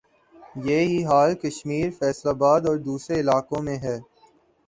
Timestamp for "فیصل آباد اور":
1.99-2.77